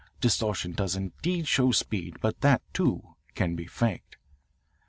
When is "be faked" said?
3.55-4.17